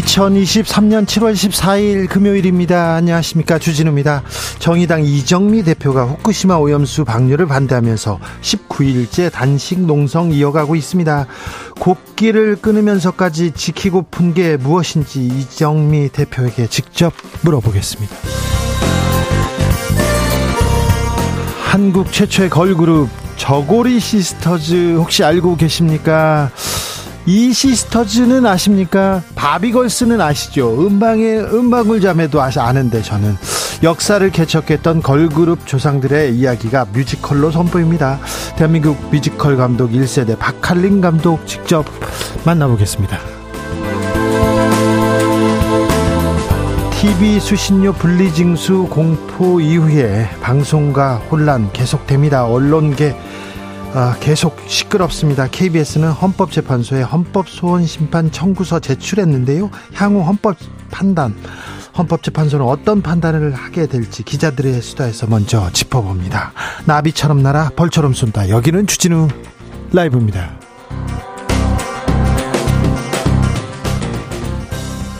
[0.00, 2.94] 2023년 7월 14일 금요일입니다.
[2.94, 3.58] 안녕하십니까.
[3.58, 4.22] 주진우입니다.
[4.58, 11.26] 정의당 이정미 대표가 후쿠시마 오염수 방류를 반대하면서 19일째 단식 농성 이어가고 있습니다.
[11.78, 18.16] 곡기를 끊으면서까지 지키고픈 게 무엇인지 이정미 대표에게 직접 물어보겠습니다.
[21.60, 26.50] 한국 최초의 걸그룹 저고리 시스터즈 혹시 알고 계십니까?
[27.24, 29.22] 이 시스터즈는 아십니까?
[29.36, 30.86] 바니걸스는 아시죠?
[30.86, 33.36] 음방의 은방울 자매도 아시 아는데 저는
[33.82, 38.18] 역사를 개척했던 걸그룹 조상들의 이야기가 뮤지컬로 선보입니다.
[38.56, 41.84] 대한민국 뮤지컬 감독 1세대 박칼린 감독 직접
[42.44, 43.18] 만나보겠습니다.
[47.00, 52.46] TV 수신료 분리징수 공포 이후에 방송과 혼란 계속됩니다.
[52.46, 53.16] 언론계
[53.94, 55.46] 아, 계속 시끄럽습니다.
[55.48, 59.70] KBS는 헌법재판소에 헌법소원심판 청구서 제출했는데요.
[59.92, 60.56] 향후 헌법
[60.90, 61.34] 판단,
[61.98, 66.52] 헌법재판소는 어떤 판단을 하게 될지 기자들의 수다에서 먼저 짚어봅니다.
[66.86, 68.48] 나비처럼 날아 벌처럼 쏜다.
[68.48, 69.28] 여기는 주진우
[69.92, 70.61] 라이브입니다.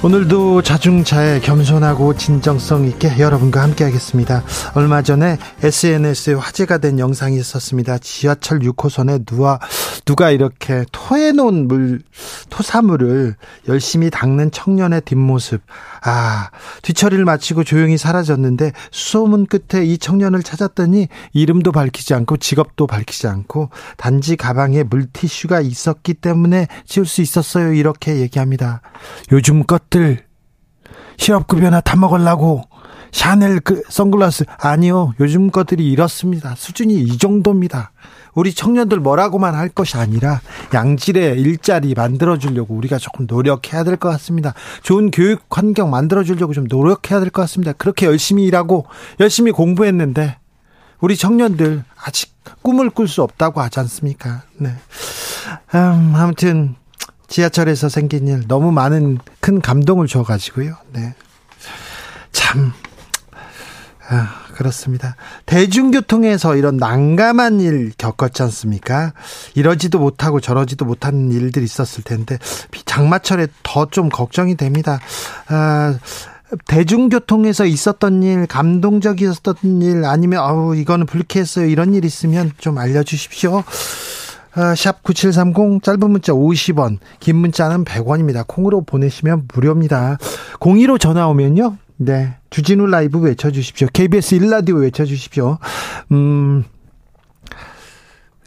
[0.04, 4.42] 오늘도 자중차에 겸손하고 진정성 있게 여러분과 함께 하겠습니다.
[4.74, 7.98] 얼마 전에 SNS에 화제가 된 영상이 있었습니다.
[7.98, 9.60] 지하철 6호선에 누가,
[10.04, 12.02] 누가 이렇게 토해놓은 물,
[12.50, 13.36] 토사물을
[13.68, 15.62] 열심히 닦는 청년의 뒷모습.
[16.04, 16.50] 아,
[16.82, 23.70] 뒤처리를 마치고 조용히 사라졌는데 수소문 끝에 이 청년을 찾았더니 이름도 밝히지 않고 직업도 밝히지 않고
[23.98, 27.72] 단지 가방에 물티슈가 있었기 때문에 지울 수 있었어요.
[27.72, 28.82] 이렇게 얘기합니다.
[29.30, 30.18] 요즘 것들
[31.18, 32.62] 실업급여나 다 먹으려고
[33.12, 35.12] 샤넬 그 선글라스 아니요.
[35.20, 36.54] 요즘 것들이 이렇습니다.
[36.56, 37.92] 수준이 이 정도입니다.
[38.34, 40.40] 우리 청년들 뭐라고만 할 것이 아니라
[40.72, 44.54] 양질의 일자리 만들어 주려고 우리가 조금 노력해야 될 것 같습니다.
[44.82, 47.72] 좋은 교육 환경 만들어 주려고 좀 노력해야 될 것 같습니다.
[47.74, 48.86] 그렇게 열심히 일하고
[49.20, 50.38] 열심히 공부했는데
[51.00, 52.32] 우리 청년들 아직
[52.62, 54.42] 꿈을 꿀 수 없다고 하지 않습니까?
[54.56, 54.70] 네.
[55.74, 56.76] 음, 아무튼
[57.32, 60.76] 지하철에서 생긴 일 너무 많은 큰 감동을 줘가지고요.
[60.92, 61.14] 네.
[62.30, 62.72] 참
[64.10, 65.16] 아, 그렇습니다.
[65.46, 69.14] 대중교통에서 이런 난감한 일 겪었지 않습니까?
[69.54, 72.38] 이러지도 못하고 저러지도 못하는 일들이 있었을 텐데
[72.84, 75.00] 장마철에 더 좀 걱정이 됩니다.
[75.48, 75.98] 아,
[76.66, 81.66] 대중교통에서 있었던 일, 감동적이었던 일, 아니면 아우 이거는 불쾌했어요.
[81.66, 83.64] 이런 일 있으면 좀 알려주십시오.
[84.54, 88.46] 아, 샵9730 짧은 문자 50원, 긴 문자는 100원입니다.
[88.46, 90.18] 콩으로 보내시면 무료입니다.
[90.60, 91.78] 02로 전화 오면요.
[91.96, 92.36] 네.
[92.50, 93.88] 주진우 라이브 외쳐주십시오.
[93.92, 95.58] KBS 1라디오 외쳐주십시오.
[96.10, 96.64] 음,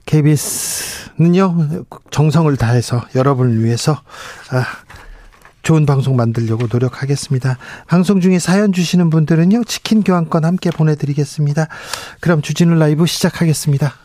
[0.06, 3.94] KBS는요, 정성을 다해서 여러분을 위해서,
[4.52, 4.64] 아,
[5.64, 7.58] 좋은 방송 만들려고 노력하겠습니다.
[7.88, 11.68] 방송 중에 사연 주시는 분들은요, 치킨 교환권 함께 보내드리겠습니다.
[12.20, 14.05] 그럼 주진우 라이브 시작하겠습니다.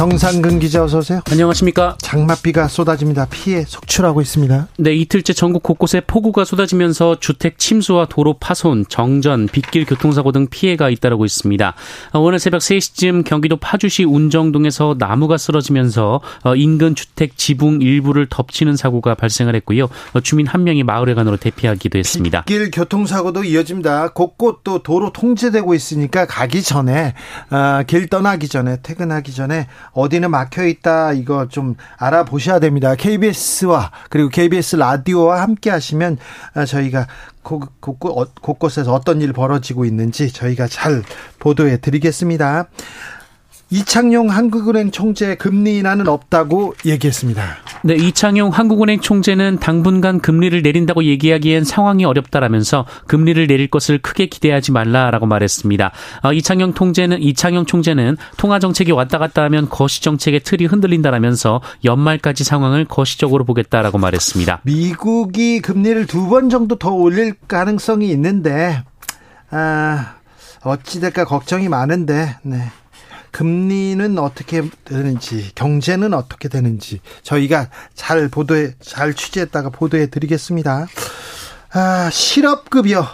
[0.00, 1.20] 정상근 기자 어서 오세요.
[1.30, 1.98] 안녕하십니까.
[1.98, 3.26] 장맛비가 쏟아집니다.
[3.26, 4.68] 피해 속출하고 있습니다.
[4.78, 10.88] 네, 이틀째 전국 곳곳에 폭우가 쏟아지면서 주택 침수와 도로 파손, 정전, 빗길 교통사고 등 피해가
[10.88, 11.74] 잇따르고 있습니다.
[12.14, 19.14] 오늘 새벽 3시쯤 경기도 파주시 운정동에서 나무가 쓰러지면서 어, 인근 주택 지붕 일부를 덮치는 사고가
[19.14, 19.90] 발생을 했고요.
[20.14, 22.44] 어, 주민 한 명이 마을회관으로 대피하기도 했습니다.
[22.46, 24.14] 빗길 교통사고도 이어집니다.
[24.14, 27.12] 곳곳 또 도로 통제되고 있으니까 가기 전에
[27.50, 32.94] 어, 길 떠나기 전에 퇴근하기 전에 어디는 막혀 있다 이거 좀 알아보셔야 됩니다.
[32.94, 36.18] KBS와 그리고 KBS 라디오와 함께 하시면
[36.54, 37.06] 아, 저희가
[37.42, 41.02] 곳곳에서 어떤 일 벌어지고 있는지 저희가 잘
[41.38, 42.68] 보도해 드리겠습니다.
[43.72, 47.42] 이창용 한국은행 총재 금리 인하는 없다고 얘기했습니다.
[47.84, 54.72] 네, 이창용 한국은행 총재는 당분간 금리를 내린다고 얘기하기엔 상황이 어렵다라면서 금리를 내릴 것을 크게 기대하지
[54.72, 55.92] 말라라고 말했습니다.
[56.24, 62.42] 어, 이창용 총재는 이창용 총재는 통화 정책이 왔다 갔다 하면 거시 정책의 틀이 흔들린다라면서 연말까지
[62.42, 64.60] 상황을 거시적으로 보겠다라고 말했습니다.
[64.64, 68.84] 미국이 금리를 두 번 정도 더 올릴 가능성이 있는데
[69.50, 70.14] 아
[70.62, 72.70] 어찌 될까 걱정이 많은데 네.
[73.30, 80.86] 금리는 어떻게 되는지, 경제는 어떻게 되는지 저희가 잘 보도해 잘 취재했다가 보도해 드리겠습니다.
[81.72, 83.06] 아, 실업급여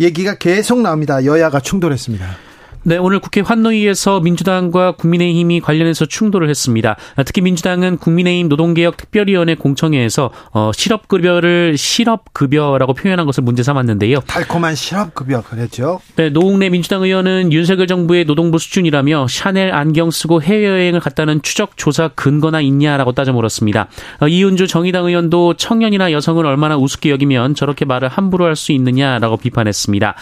[0.00, 1.24] 얘기가 계속 나옵니다.
[1.24, 2.47] 여야가 충돌했습니다.
[2.84, 6.96] 네, 오늘 국회 환노위에서 민주당과 국민의힘이 관련해서 충돌을 했습니다.
[7.26, 14.20] 특히 민주당은 국민의힘 노동개혁 특별위원회 공청회에서 어, 실업급여를 실업급여라고 표현한 것을 문제 삼았는데요.
[14.26, 16.00] 달콤한 실업급여 그랬죠.
[16.16, 22.08] 네, 노웅래 민주당 의원은 윤석열 정부의 노동부 수준이라며 샤넬 안경 쓰고 해외여행을 갔다는 추적 조사
[22.08, 23.88] 근거나 있냐라고 따져 물었습니다.
[24.20, 29.36] 어, 이윤주 정의당 의원도 청년이나 여성을 얼마나 우습게 여기면 저렇게 말을 함부로 할 수 있느냐라고
[29.36, 30.16] 비판했습니다.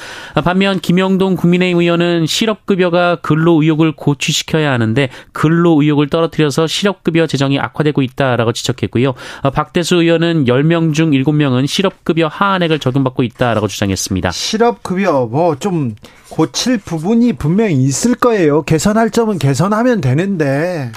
[0.44, 7.58] 반면 김영동 국민의힘 의원은 실업 실업급여가 근로 의욕을 고취시켜야 하는데 근로 의욕을 떨어뜨려서 실업급여 재정이
[7.58, 9.14] 악화되고 있다라고 지적했고요.
[9.42, 14.30] 어, 박대수 의원은 10명 중 7명은 실업급여 하한액을 적용받고 있다라고 주장했습니다.
[14.30, 15.94] 실업급여 뭐 좀
[16.28, 18.62] 고칠 부분이 분명히 있을 거예요.
[18.62, 20.92] 개선할 점은 개선하면 되는데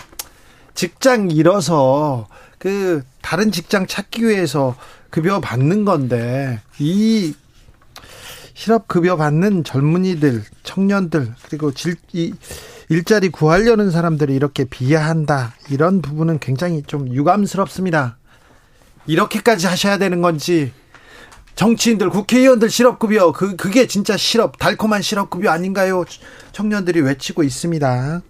[0.75, 4.75] 직장 잃어서 그 다른 직장 찾기 위해서
[5.09, 7.33] 급여 받는 건데 이
[8.59, 12.33] 실업급여 받는 젊은이들, 청년들, 그리고 질, 이,
[12.89, 15.53] 일자리 구하려는 사람들이 이렇게 비하한다.
[15.69, 18.17] 이런 부분은 굉장히 좀 유감스럽습니다.
[19.07, 20.73] 이렇게까지 하셔야 되는 건지,
[21.55, 26.03] 정치인들, 국회의원들 실업급여, 그, 그게 진짜 실업, 달콤한 실업급여 아닌가요?
[26.51, 28.21] 청년들이 외치고 있습니다.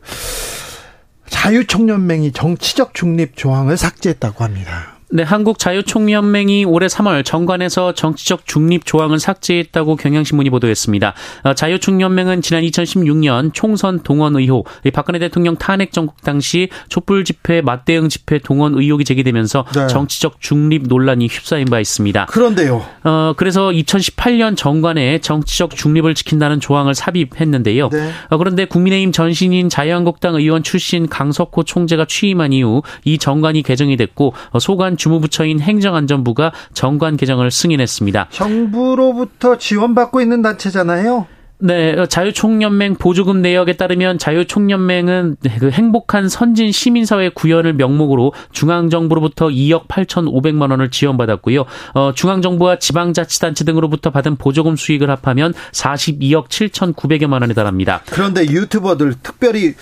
[1.28, 4.99] 자유총연맹이 정치적 중립 조항을 삭제했다고 합니다.
[5.12, 11.16] 네, 한국자유총연맹이 올해 3월 정관에서 정치적 중립 조항을 삭제했다고 경향신문이 보도했습니다.
[11.46, 18.08] 어, 자유총연맹은 지난 2016년 총선 동원 의혹, 박근혜 대통령 탄핵 정국 당시 촛불 집회, 맞대응
[18.08, 19.88] 집회 동원 의혹이 제기되면서 네.
[19.88, 22.28] 정치적 중립 논란이 휩싸인 바 있습니다.
[22.28, 22.86] 그런데요.
[23.04, 27.90] 어, 그래서 2018년 정관에 정치적 중립을 지킨다는 조항을 삽입했는데요.
[27.90, 28.12] 네.
[28.30, 34.36] 어, 그런데 국민의힘 전신인 자유한국당 의원 출신 강석호 총재가 취임한 이후 이 정관이 개정이 됐고
[34.52, 38.28] 어, 소관 주무부처인 행정안전부가 정관 개정을 승인했습니다.
[38.30, 41.26] 정부로부터 지원받고 있는 단체잖아요.
[41.62, 50.72] 네, 자유총연맹 보조금 내역에 따르면 자유총연맹은 그 행복한 선진 시민사회 구현을 명목으로 중앙정부로부터 2억 8,500만
[50.72, 51.66] 원을 지원받았고요.
[51.96, 58.04] 어, 중앙정부와 지방자치단체 등으로부터 받은 보조금 수익을 합하면 42억 7,900여만 원에 달합니다.
[58.10, 59.76] 그런데 유튜버들 특별히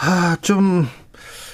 [0.00, 0.88] 아, 좀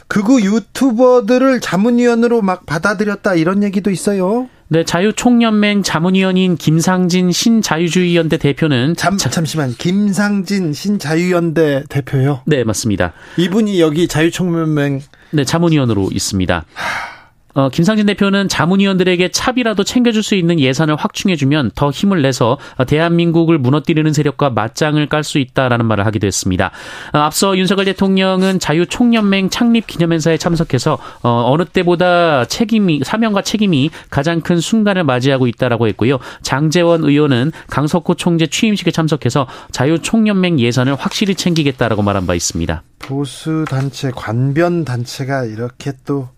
[0.08, 4.48] 극우 유튜버들을 자문위원으로 막 받아들였다 이런 얘기도 있어요.
[4.68, 12.42] 네, 자유총연맹 자문위원인 김상진 신자유주의연대 대표는 잠, 잠시만 김상진 신자유연대 대표요?
[12.46, 13.12] 네, 맞습니다.
[13.36, 16.64] 이분이 여기 자유총연맹 네, 자문위원으로 있습니다.
[16.74, 17.15] 하...
[17.56, 24.12] 어, 김상진 대표는 자문위원들에게 차비라도 챙겨줄 수 있는 예산을 확충해주면 더 힘을 내서 대한민국을 무너뜨리는
[24.12, 26.70] 세력과 맞짱을 깔 수 있다라는 말을 하기도 했습니다.
[27.12, 34.42] 어, 앞서 윤석열 대통령은 자유총연맹 창립 기념행사에 참석해서 어, 어느 때보다 책임이 사명과 책임이 가장
[34.42, 36.18] 큰 순간을 맞이하고 있다라고 했고요.
[36.42, 42.82] 장재원 의원은 강석호 총재 취임식에 참석해서 자유총연맹 예산을 확실히 챙기겠다라고 말한 바 있습니다.
[42.98, 46.28] 보수 단체 관변 단체가 이렇게 또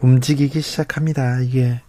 [0.00, 1.40] 움직이기 시작합니다.
[1.40, 1.80] 이게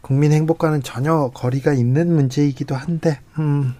[0.00, 3.74] 국민 행복과는 전혀 거리가 있는 문제이기도 한데, 음,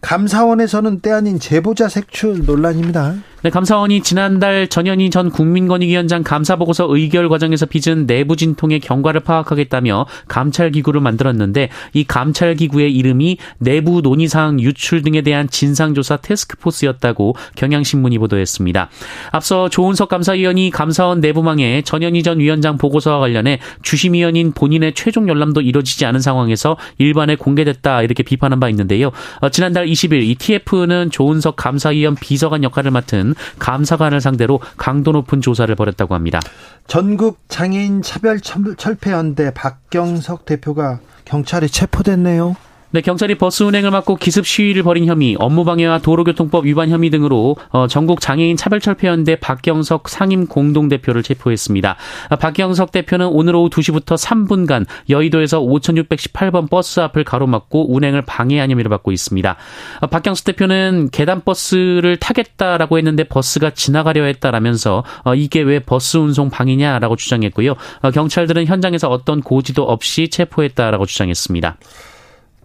[0.00, 3.16] 감사원에서는 때 아닌 제보자 색출 논란입니다.
[3.40, 11.00] 네, 감사원이 지난달 전현희 전 국민권익위원장 감사보고서 의결 과정에서 빚은 내부 진통의 경과를 파악하겠다며 감찰기구를
[11.00, 18.90] 만들었는데 이 감찰기구의 이름이 내부 논의사항 유출 등에 대한 진상조사 테스크포스였다고 경향신문이 보도했습니다.
[19.30, 26.04] 앞서 조은석 감사위원이 감사원 내부망에 전현희 전 위원장 보고서와 관련해 주심위원인 본인의 최종 열람도 이루어지지
[26.06, 29.12] 않은 상황에서 일반에 공개됐다 이렇게 비판한 바 있는데요.
[29.40, 33.27] 어, 지난달 20일 이 TF는 조은석 감사위원 비서관 역할을 맡은
[33.58, 36.40] 감사관을 상대로 강도 높은 조사를 벌였다고 합니다.
[36.86, 42.56] 전국 장애인 차별 철폐연대 박경석 대표가 경찰에 체포됐네요.
[42.90, 47.86] 네, 경찰이 버스 운행을 막고 기습 시위를 벌인 혐의, 업무방해와 도로교통법 위반 혐의 등으로 어,
[47.86, 51.96] 전국 장애인 차별철폐연대 박경석 상임 공동대표를 체포했습니다.
[52.30, 58.88] 아, 박경석 대표는 오늘 오후 2시부터 3분간 여의도에서 5618번 버스 앞을 가로막고 운행을 방해한 혐의를
[58.88, 59.56] 받고 있습니다.
[60.00, 66.48] 아, 박경석 대표는 계단 버스를 타겠다라고 했는데 버스가 지나가려 했다라면서 어, 이게 왜 버스 운송
[66.48, 67.74] 방해냐라고 주장했고요.
[68.00, 71.76] 어, 경찰들은 현장에서 어떤 고지도 없이 체포했다라고 주장했습니다.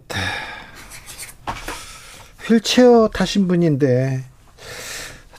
[0.08, 0.16] 네.
[2.46, 4.24] 휠체어 타신 분인데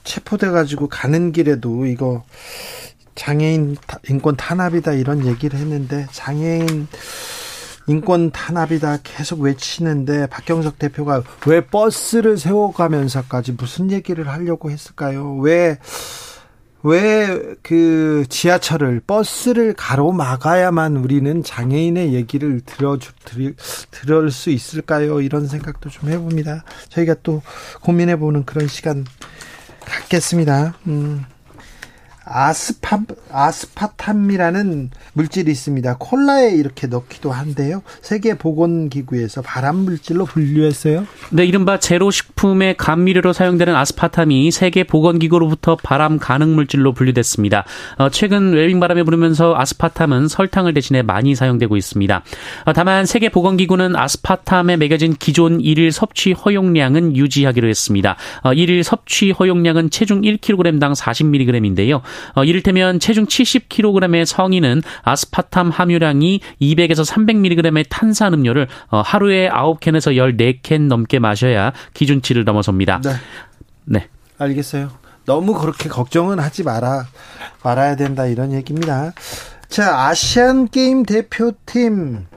[0.03, 2.23] 체포돼 가지고 가는 길에도 이거
[3.15, 3.77] 장애인
[4.09, 6.87] 인권 탄압이다 이런 얘기를 했는데 장애인
[7.87, 15.35] 인권 탄압이다 계속 외치는데 박경석 대표가 왜 버스를 세워가면서까지 무슨 얘기를 하려고 했을까요?
[15.37, 15.77] 왜
[16.85, 23.55] 왜 그 지하철을 버스를 가로막아야만 우리는 장애인의 얘기를 들어주 들,
[23.89, 25.19] 들을 수 있을까요?
[25.19, 26.63] 이런 생각도 좀 해봅니다.
[26.89, 27.41] 저희가 또
[27.81, 29.03] 고민해보는 그런 시간
[29.83, 30.75] 갖겠습니다.
[30.85, 31.25] 음.
[32.25, 32.99] 아스파
[33.31, 35.97] 아스파탐이라는 물질이 있습니다.
[35.99, 37.83] 콜라에 이렇게 넣기도 한데요.
[38.01, 41.05] 세계 보건 기구에서 발암 물질로 분류했어요.
[41.31, 47.65] 네, 이른바 제로 식품의 감미료로 사용되는 아스파탐이 세계 보건 기구로부터 발암 가능 물질로 분류됐습니다.
[47.97, 52.23] 어, 최근 웰빙 바람에 부르면서 아스파탐은 설탕을 대신해 많이 사용되고 있습니다.
[52.65, 58.15] 어, 다만 세계 보건 기구는 아스파탐에 매겨진 기존 일일 섭취 허용량은 유지하기로 했습니다.
[58.43, 62.01] 어, 일일 섭취 허용량은 체중 1kg당 40mg인데요.
[62.35, 70.15] 어, 이를테면 체중 70kg의 성인은 아스파탐 함유량이 200에서 300mg의 탄산 음료를 어, 하루에 9캔에서
[70.63, 73.01] 14캔 넘게 마셔야 기준치를 넘어섭니다.
[73.03, 73.11] 네.
[73.85, 74.07] 네.
[74.37, 74.89] 알겠어요.
[75.25, 77.07] 너무 그렇게 걱정은 하지 마라
[77.63, 79.13] 말아야 된다 이런 얘기입니다.
[79.67, 82.27] 자, 아시안 게임 대표팀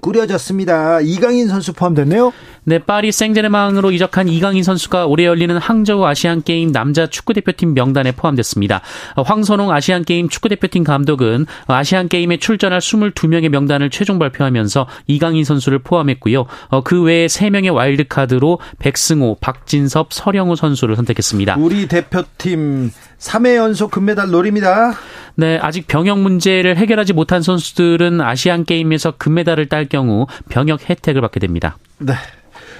[0.00, 1.00] 꾸려졌습니다.
[1.00, 2.32] 이강인 선수 포함됐네요.
[2.68, 8.10] 네, 파리 생제르맹으로 이적한 이강인 선수가 올해 열리는 항저우 아시안 게임 남자 축구 대표팀 명단에
[8.10, 8.80] 포함됐습니다.
[9.14, 15.78] 황선홍 아시안 게임 축구 대표팀 감독은 아시안 게임에 출전할 22명의 명단을 최종 발표하면서 이강인 선수를
[15.78, 16.46] 포함했고요.
[16.66, 21.58] 어, 그 외에 3명의 와일드 카드로 백승호, 박진섭, 설영우 선수를 선택했습니다.
[21.60, 24.92] 우리 대표팀 3회 연속 금메달 노립니다.
[25.36, 31.38] 네, 아직 병역 문제를 해결하지 못한 선수들은 아시안 게임에서 금메달을 딸 경우 병역 혜택을 받게
[31.38, 31.78] 됩니다.
[31.98, 32.14] 네.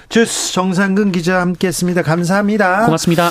[0.08, 2.02] 주스 정상근 기자 함께했습니다.
[2.02, 2.84] 감사합니다.
[2.84, 3.30] 고맙습니다.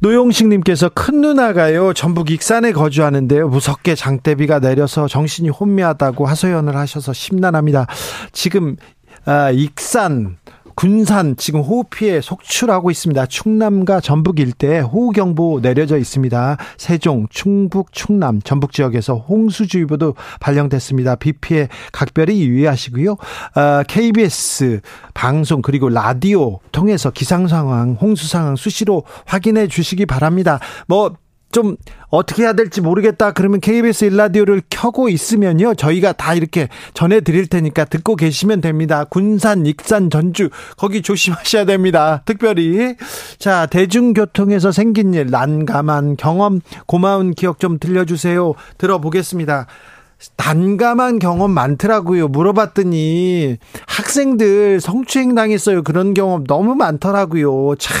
[0.00, 7.86] 노용식님께서 큰 누나가요 전북 익산에 거주하는데요 무섭게 장대비가 내려서 정신이 혼미하다고 하소연을 하셔서 심란합니다.
[8.32, 8.76] 지금
[9.24, 10.38] 아, 익산
[10.74, 13.26] 군산 지금 호우 피해 속출하고 있습니다.
[13.26, 16.56] 충남과 전북 일대에 호우 경보 내려져 있습니다.
[16.76, 21.16] 세종, 충북, 충남, 전북 지역에서 홍수주의보도 발령됐습니다.
[21.16, 23.12] 비 피해 각별히 유의하시고요.
[23.12, 24.80] 어, KBS
[25.14, 30.58] 방송 그리고 라디오 통해서 기상 상황, 홍수 상황 수시로 확인해 주시기 바랍니다.
[30.86, 31.14] 뭐
[31.52, 31.76] 좀
[32.08, 33.32] 어떻게 해야 될지 모르겠다.
[33.32, 35.74] 그러면 KBS 일라디오를 켜고 있으면요.
[35.74, 39.04] 저희가 다 이렇게 전해 드릴 테니까 듣고 계시면 됩니다.
[39.04, 42.22] 군산, 익산, 전주 거기 조심하셔야 됩니다.
[42.24, 42.96] 특별히
[43.38, 48.54] 자, 대중교통에서 생긴 일 난감한 경험 고마운 기억 좀 들려 주세요.
[48.78, 49.66] 들어보겠습니다.
[50.36, 52.28] 난감한 경험 많더라고요.
[52.28, 55.82] 물어봤더니 학생들 성추행 당했어요.
[55.82, 57.74] 그런 경험 너무 많더라고요.
[57.78, 57.96] 참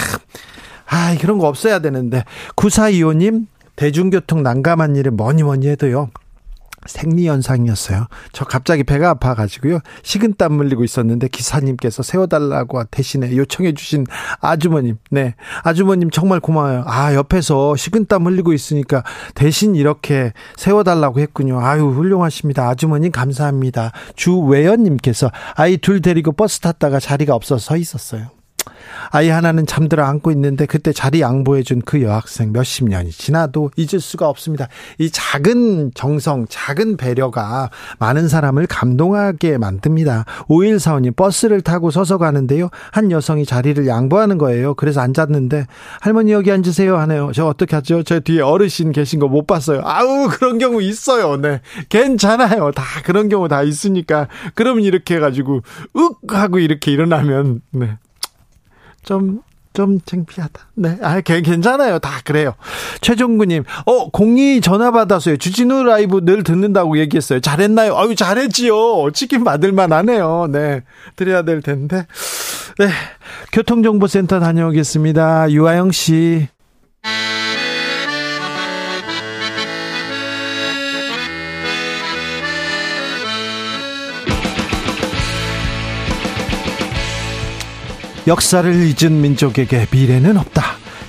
[0.92, 2.22] 아, 그런 거 없어야 되는데.
[2.54, 3.46] 9425님,
[3.76, 6.10] 대중교통 난감한 일은 뭐니 뭐니 해도요.
[6.84, 8.08] 생리현상이었어요.
[8.32, 9.78] 저 갑자기 배가 아파가지고요.
[10.02, 14.04] 식은땀 흘리고 있었는데 기사님께서 세워달라고 대신에 요청해주신
[14.40, 14.98] 아주머님.
[15.10, 15.34] 네.
[15.62, 16.82] 아주머님 정말 고마워요.
[16.86, 21.64] 아, 옆에서 식은땀 흘리고 있으니까 대신 이렇게 세워달라고 했군요.
[21.64, 22.68] 아유, 훌륭하십니다.
[22.68, 23.92] 아주머님 감사합니다.
[24.16, 28.41] 주외연님께서 아이 둘 데리고 버스 탔다가 자리가 없어서 서 있었어요.
[29.12, 34.28] 아이 하나는 잠들어 안고 있는데 그때 자리 양보해준 그 여학생 몇십 년이 지나도 잊을 수가
[34.28, 34.68] 없습니다.
[34.98, 40.24] 이 작은 정성, 작은 배려가 많은 사람을 감동하게 만듭니다.
[40.48, 42.70] 5145님 버스를 타고 서서 가는데요.
[42.90, 44.74] 한 여성이 자리를 양보하는 거예요.
[44.74, 45.66] 그래서 앉았는데
[46.00, 47.32] 할머니 여기 앉으세요 하네요.
[47.34, 48.02] 저 어떻게 하죠?
[48.02, 49.80] 저 뒤에 어르신 계신 거 못 봤어요.
[49.84, 51.36] 아우 그런 경우 있어요.
[51.36, 51.60] 네.
[51.88, 52.70] 괜찮아요.
[52.72, 55.62] 다 그런 경우 다 있으니까 그러면 이렇게 해가지고
[55.96, 57.98] 윽 하고 이렇게 일어나면 네.
[59.04, 59.42] 좀,
[59.72, 60.68] 좀 창피하다.
[60.74, 60.98] 네.
[61.02, 61.98] 아, 괜찮아요.
[61.98, 62.54] 다 그래요.
[63.00, 65.36] 최종구님, 어, 공이 전화 받았어요.
[65.36, 67.40] 주진우 라이브 늘 듣는다고 얘기했어요.
[67.40, 67.96] 잘했나요?
[67.96, 69.10] 아유, 잘했지요.
[69.12, 70.48] 치킨 받을만 하네요.
[70.50, 70.82] 네.
[71.16, 72.06] 드려야 될 텐데.
[72.78, 72.88] 네.
[73.52, 75.50] 교통정보센터 다녀오겠습니다.
[75.50, 76.48] 유아영 씨.
[88.26, 90.62] 역사를 잊은 민족에게 미래는 없다.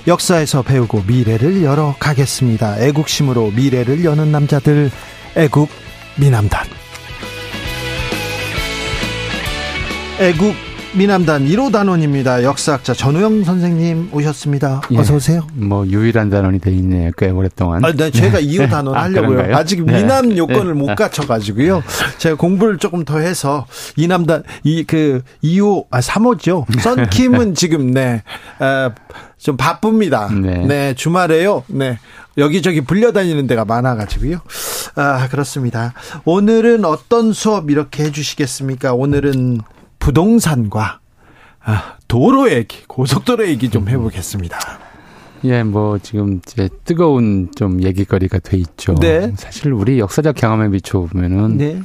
[0.06, 2.80] 역사에서 배우고 미래를 열어 가겠습니다.
[2.80, 4.90] 애국심으로 미래를 여는 남자들
[5.36, 5.68] 애국
[6.16, 6.66] 미남단.
[10.18, 10.54] 애국
[10.96, 12.44] 미남단 1호 단원입니다.
[12.44, 14.80] 역사학자 전우영 선생님 오셨습니다.
[14.92, 14.98] 예.
[14.98, 15.44] 어서 오세요.
[15.54, 17.10] 뭐 유일한 단원이 돼 있네요.
[17.18, 17.84] 꽤 오랫동안.
[17.84, 19.56] 아, 네, 제가 2호 단원 아, 하려고요.
[19.56, 20.02] 아, 직 네.
[20.02, 20.80] 미남 요건을 네.
[20.80, 21.82] 못 갖춰 가지고요.
[22.18, 26.64] 제가 공부를 조금 더 해서 이남단 이 그 2호 아 3호죠.
[26.80, 28.22] 썬킴은 지금 네.
[28.60, 28.92] 어,
[29.38, 30.28] 좀 바쁩니다.
[30.32, 30.64] 네.
[30.64, 31.64] 네, 주말에요.
[31.66, 31.98] 네.
[32.38, 34.38] 여기저기 불려다니는 데가 많아가지고요.
[34.94, 35.92] 아, 그렇습니다.
[36.24, 38.92] 오늘은 어떤 수업 이렇게 해주시겠습니까?
[38.94, 39.60] 오늘은
[40.04, 41.00] 부동산과
[41.64, 44.58] 아, 도로 얘기, 고속도로 얘기 좀 해보겠습니다.
[45.44, 48.94] 예, 뭐 지금 이제 뜨거운 좀 얘기거리가 돼 있죠.
[48.96, 49.32] 네.
[49.36, 51.80] 사실 우리 역사적 경험에 비춰보면은 네.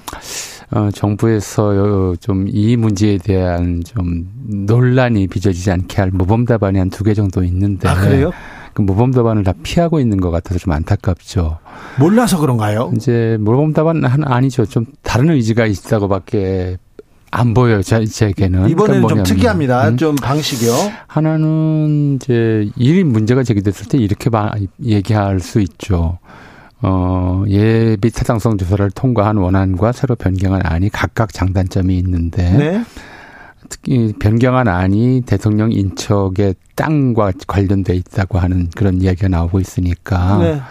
[0.72, 4.30] 어, 정부에서 좀 이 문제에 대한 좀
[4.68, 7.88] 논란이 빚어지지 않게 할 모범 답안이 한 두 개 정도 있는데.
[7.88, 8.32] 아, 그래요?
[8.74, 11.60] 그 모범 답안을 다 피하고 있는 것 같아서 좀 안타깝죠.
[11.98, 12.92] 몰라서 그런가요?
[12.98, 14.66] 이제 모범 답안 은 아니죠.
[14.66, 16.78] 좀 다른 의지가 있다고밖에
[17.32, 17.82] 안 보여요.
[17.82, 18.70] 제, 제게는.
[18.70, 19.90] 이번에는 그러니까 좀 특이합니다.
[19.90, 19.98] 음?
[19.98, 20.74] 좀 방식이요.
[21.08, 24.30] 하나는 이제 이 문제가 제기됐을 때 이렇게
[24.84, 26.18] 얘기할 수 있죠.
[26.82, 32.84] 어, 예비 타당성 조사를 통과한 원안과 새로 변경한 안이 각각 장단점이 있는데 네.
[33.68, 40.62] 특히 변경한 안이 대통령 인척의 땅과 관련돼 있다고 하는 그런 이야기가 나오고 있으니까 네.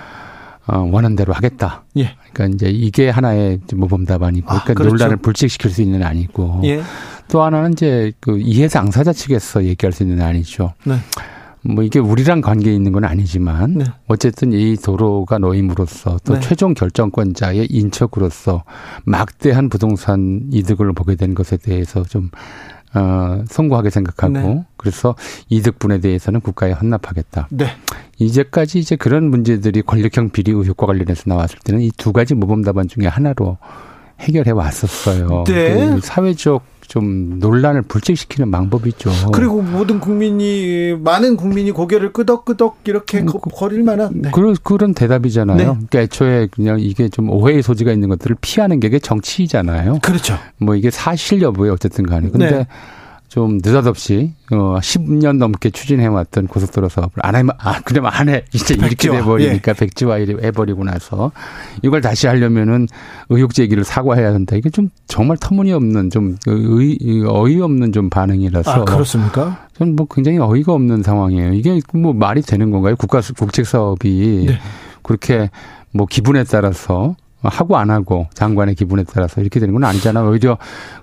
[0.69, 1.85] 어, 원한대로 하겠다.
[1.97, 2.15] 예.
[2.33, 4.95] 그러니까 이제 이게 하나의 모범 답안이고, 아, 그러니까 그렇죠.
[4.95, 6.83] 논란을 불식시킬 수 있는 아니고, 예.
[7.29, 10.75] 또 하나는 이제 그 이해 당사자 측에서 얘기할 수 있는 아니죠.
[10.85, 10.97] 네.
[11.63, 13.85] 뭐 이게 우리랑 관계 있는 건 아니지만 네.
[14.07, 16.41] 어쨌든 이 도로가 놓임으로써 또 네.
[16.41, 18.63] 최종 결정권자의 인척으로서
[19.05, 22.31] 막대한 부동산 이득을 보게 된 것에 대해서 좀
[22.95, 24.65] 어, 송구하게 생각하고 네.
[24.77, 25.15] 그래서
[25.49, 27.49] 이득분에 대해서는 국가에 헌납하겠다.
[27.51, 27.67] 네.
[28.19, 32.89] 이제까지 이제 그런 문제들이 권력형 비리 의혹과 관련해서 나왔을 때는 이 두 가지 모범 답안
[32.89, 33.59] 중에 하나로
[34.21, 35.45] 해결해 왔었어요.
[35.47, 35.75] 네.
[35.75, 39.11] 그 사회적 좀 논란을 불식시키는 방법이죠.
[39.33, 44.31] 그리고 모든 국민이 많은 국민이 고개를 끄덕끄덕 이렇게 음, 거릴 만한 네.
[44.33, 45.57] 그런 그런 대답이잖아요.
[45.57, 45.65] 네.
[45.65, 49.99] 그러니까 애초에 그냥 이게 좀 오해의 소지가 있는 것들을 피하는 게 정치이잖아요.
[50.03, 50.39] 그렇죠.
[50.57, 52.67] 뭐 이게 사실 여부에 어쨌든 간에 근데 네.
[53.29, 58.75] 좀 느닷없이 어 10년 넘게 추진해왔던 고속도로 사업을 안 하면 아 그럼 안 해 이제
[58.75, 58.87] 백지화.
[58.87, 59.77] 이렇게 돼버리니까 예.
[59.77, 61.31] 백지화 해버리고 나서
[61.83, 62.87] 이걸 다시 하려면은
[63.29, 69.67] 의혹 제기를 사과해야 한다 이게 좀 정말 터무니없는 좀 의, 어이없는 좀 반응이라서 아 그렇습니까?
[69.77, 71.53] 저는 뭐 굉장히 어이가 없는 상황이에요.
[71.53, 72.97] 이게 뭐 말이 되는 건가요?
[72.97, 74.59] 국가 국책 사업이 네.
[75.03, 75.51] 그렇게
[75.93, 80.29] 뭐 기분에 따라서 하고 안 하고 장관의 기분에 따라서 이렇게 되는 건 아니잖아요.
[80.29, 80.59] 오히려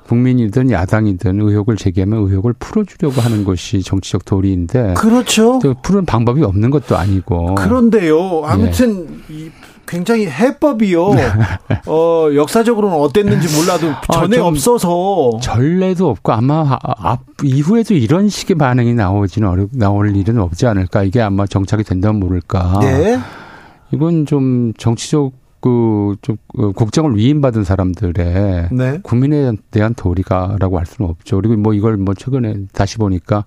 [0.08, 4.96] 국민이든 야당이든 의혹을 제기하면 의혹을 풀어주려고 하는 것이 정치적 도리인데.
[4.96, 5.60] 그렇죠.
[5.82, 7.56] 푸는 방법이 없는 것도 아니고.
[7.56, 8.44] 그런데요.
[8.46, 9.52] 아무튼 예.
[9.88, 11.12] 굉장히 해법이요.
[11.86, 15.40] 어, 역사적으로는 어땠는지 몰라도 아, 전에 아, 없어서.
[15.42, 21.04] 전례도 없고 아마 앞, 이후에도 이런 식의 반응이 나오지는 어렵, 나올 일은 없지 않을까.
[21.04, 22.80] 이게 아마 정착이 된다면 모를까.
[22.82, 23.20] 네.
[23.92, 29.00] 이건 좀 정치적 그좀 그 국정을 위임받은 사람들의 네.
[29.02, 31.38] 국민에 대한 도리가라고 할 수는 없죠.
[31.38, 33.46] 그리고 뭐 이걸 뭐 최근에 다시 보니까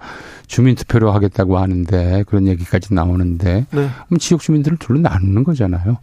[0.49, 3.91] 주민 투표로 하겠다고 하는데 그런 얘기까지 나오는데 네.
[4.07, 5.99] 그럼 지역 주민들을 둘로 나누는 거잖아요.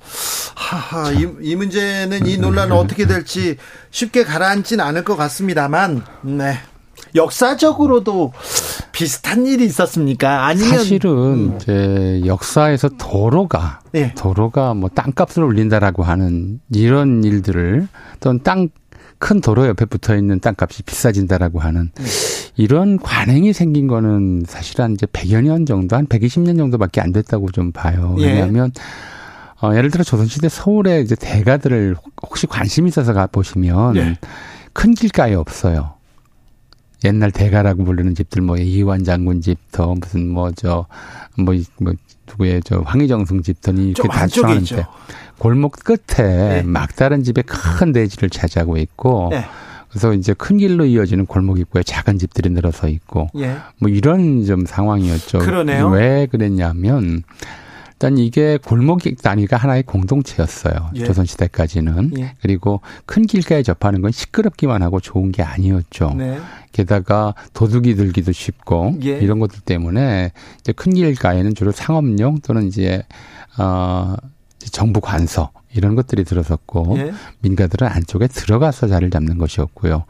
[0.56, 3.58] 하하 이, 이 문제는 이 논란은 어떻게 될지
[3.92, 6.60] 쉽게 가라앉지는 않을 것 같습니다만 네.
[7.14, 8.34] 역사적으로도
[8.92, 10.46] 비슷한 일이 있었습니까?
[10.46, 11.58] 아니면 사실은 음.
[11.58, 14.14] 이제 역사에서 도로가 네.
[14.16, 17.88] 도로가 뭐 땅값을 올린다라고 하는 이런 일들을
[18.20, 18.70] 또는 땅
[19.18, 22.04] 큰 도로 옆에 붙어 있는 땅값이 비싸진다라고 하는 네.
[22.58, 27.52] 이런 관행이 생긴 거는 사실 한 이제 100여 년 정도 한 120년 정도밖에 안 됐다고
[27.52, 28.16] 좀 봐요.
[28.20, 28.28] 예.
[28.28, 29.66] 왜냐하면 예.
[29.66, 34.18] 어, 예를 들어 조선시대 서울에 이제 대가들을 혹시 관심 있어서 가 보시면 예.
[34.74, 35.95] 큰 길가에 없어요.
[37.06, 40.86] 옛날 대가라고 부르는 집들 뭐 이완 장군 집터 무슨 뭐 저뭐
[41.38, 41.94] 뭐, 뭐
[42.28, 44.86] 누구의 저 황희정승 집터니 이렇게 다 추하는데
[45.38, 46.62] 골목 끝에 네.
[46.64, 49.46] 막다른 집에 큰 대지를 차지하고 있고 네.
[49.90, 53.58] 그래서 이제 큰 길로 이어지는 골목 입구에 작은 집들이 늘어서 있고 예.
[53.80, 55.40] 뭐 이런 좀 상황이었죠.
[55.40, 55.88] 그러네요.
[55.90, 57.24] 왜 그랬냐면
[57.96, 60.92] 일단 이게 골목 단위가 하나의 공동체였어요.
[60.96, 61.06] 예.
[61.06, 62.12] 조선 시대까지는.
[62.20, 62.36] 예.
[62.42, 66.14] 그리고 큰 길가에 접하는 건 시끄럽기만 하고 좋은 게 아니었죠.
[66.18, 66.38] 네.
[66.74, 69.18] 게다가 도둑이 들기도 쉽고 예.
[69.20, 73.04] 이런 것들 때문에 이제 큰 길가에는 주로 상업용 또는 이제
[73.58, 74.16] 어
[74.72, 77.14] 정부 관서 이런 것들이 들어섰고 예.
[77.42, 80.06] 민가들은 안쪽에 들어가서 자리를 잡는 것이었고요.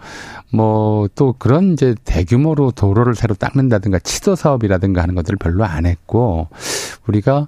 [0.53, 6.47] 뭐 또 그런 이제 대규모로 도로를 새로 닦는다든가 치도 사업이라든가 하는 것들을 별로 안 했고
[7.07, 7.47] 우리가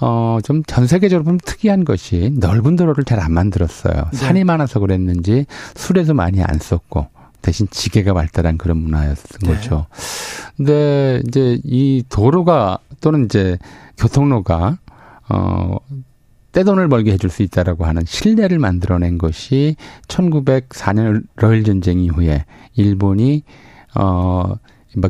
[0.00, 4.08] 어, 좀 전 세계적으로 보면 특이한 것이 넓은 도로를 잘 안 만들었어요.
[4.12, 4.16] 네.
[4.16, 7.08] 산이 많아서 그랬는지 술에도 많이 안 썼고
[7.42, 9.54] 대신 지게가 발달한 그런 문화였던 네.
[9.54, 9.86] 거죠.
[10.56, 13.56] 근데 이제 이 도로가 또는 이제
[13.96, 14.78] 교통로가
[15.28, 15.76] 어
[16.56, 19.76] 떼돈을 벌게 해줄 수 있다라고 하는 신뢰를 만들어낸 것이
[20.08, 23.42] 1904년 러일 전쟁 이후에 일본이
[23.94, 24.58] 어뭐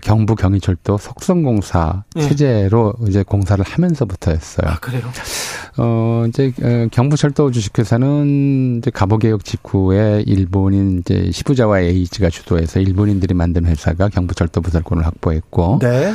[0.02, 2.22] 경부 경의철도 속성공사 네.
[2.22, 4.68] 체제로 이제 공사를 하면서부터였어요.
[4.68, 5.02] 아, 그래요?
[5.78, 13.66] 어, 이제 어, 경부철도 주식회사는 이제 가보개혁 직후에 일본인 이제 시부자와 에이지가 주도해서 일본인들이 만든
[13.66, 16.12] 회사가 경부철도 부설권을 확보했고 네.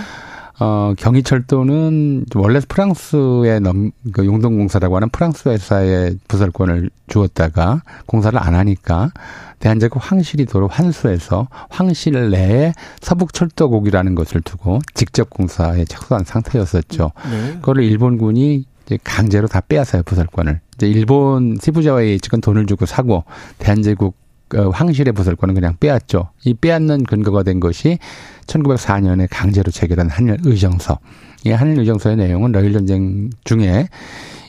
[0.60, 9.12] 어, 경의철도는 원래 프랑스의 넘, 그 용동공사라고 하는 프랑스 회사의 부설권을 주었다가 공사를 안 하니까
[9.60, 17.12] 대한제국 황실이 도로 환수해서 황실 내에 서북철도국이라는 것을 두고 직접 공사에 착수한 상태였었죠.
[17.30, 17.54] 네.
[17.56, 20.60] 그거를 일본군이 이제 강제로 다 빼앗아요 부설권을.
[20.76, 23.24] 이제 일본 세부자와의 측은 돈을 주고 사고
[23.60, 24.22] 대한제국 그
[24.58, 26.30] 황실의 부설권은 그냥 빼앗죠.
[26.46, 28.00] 이 빼앗는 근거가 된 것이
[28.48, 31.00] 1904년에 강제로 체결한 한일 의정서.
[31.46, 33.88] 이 한일 의정서의 내용은 러일 전쟁 중에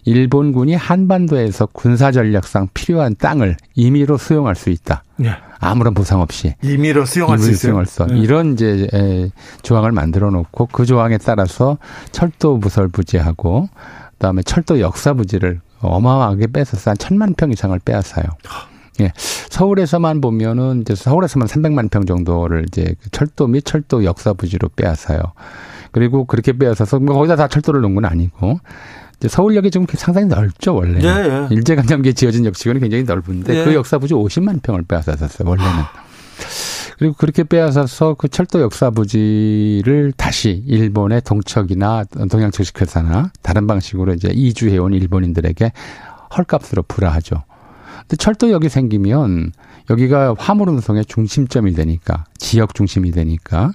[0.04, 5.04] 일본군이 한반도에서 군사 전략상 필요한 땅을 임의로 수용할 수 있다.
[5.16, 5.30] 네.
[5.60, 8.18] 아무런 보상 없이 임의로 수용할 임의로 수 수용할 수 네.
[8.18, 9.30] 이런 이제 에,
[9.62, 11.78] 조항을 만들어 놓고 그 조항에 따라서
[12.10, 13.68] 철도 부설 부지하고
[14.12, 18.24] 그다음에 철도 역사 부지를 어마어마하게 뺏어서 한 천만 평 이상을 빼앗아요.
[19.00, 19.12] 예.
[19.16, 25.20] 서울에서만 보면은 이제 서울에서만 300만 평 정도를 이제 그 철도 및 철도 역사 부지로 빼앗아요.
[25.92, 28.60] 그리고 그렇게 빼앗아서 뭐 거기다 다 철도를 놓은 건 아니고
[29.18, 31.00] 이제 서울역이 좀 상당히 넓죠 원래.
[31.02, 31.54] 예, 예.
[31.54, 33.64] 일제강점기에 지어진 역시권이 굉장히 넓은데 예.
[33.64, 35.70] 그 역사 부지 50만 평을 빼앗았었어요 원래는.
[36.98, 44.92] 그리고 그렇게 빼앗아서 그 철도 역사 부지를 다시 일본의 동척이나 동양철식회사나 다른 방식으로 이제 이주해온
[44.94, 45.72] 일본인들에게
[46.36, 47.42] 헐값으로 불화하죠.
[48.02, 49.52] 근데 철도역이 생기면
[49.90, 53.72] 여기가 화물 운송의 중심점이 되니까 지역 중심이 되니까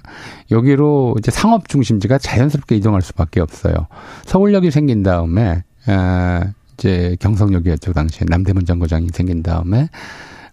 [0.50, 3.74] 여기로 이제 상업 중심지가 자연스럽게 이동할 수밖에 없어요.
[4.24, 6.40] 서울역이 생긴 다음에 에
[6.74, 9.88] 이제 경성역이었죠 당시에 남대문 정거장이 생긴 다음에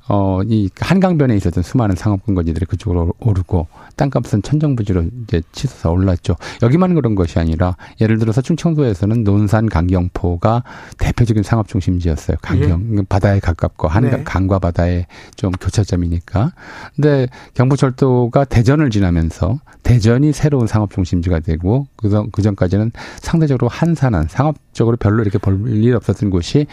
[0.07, 6.35] 어, 이 한강변에 있었던 수많은 상업 근거지들이 그쪽으로 오르고 땅값은 천정부지로 이제 치솟아 올랐죠.
[6.61, 10.63] 여기만 그런 것이 아니라 예를 들어서 충청도에서는 논산 강경포가
[10.99, 12.37] 대표적인 상업 중심지였어요.
[12.41, 13.01] 강경 예.
[13.09, 14.23] 바다에 가깝고 한 네.
[14.23, 16.51] 강과 바다의 좀 교차점이니까.
[16.95, 22.91] 근데 경부철도가 대전을 지나면서 대전이 새로운 상업 중심지가 되고 그전 그전까지는
[23.21, 26.67] 상대적으로 한산한 상업적으로 별로 이렇게 볼 일 없었던 곳이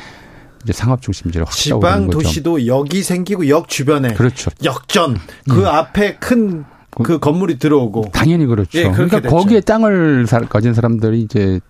[0.64, 4.50] 이제 상업 중심지로 확 지방 도시도 역이 생기고 역 주변에 그렇죠.
[4.64, 5.66] 역전 그 음.
[5.66, 6.64] 앞에 큰그
[7.02, 8.78] 그 건물이 들어오고 당연히 그렇죠.
[8.78, 9.34] 예, 그러니까 됐죠.
[9.34, 11.60] 거기에 땅을 가진 사람들이 이제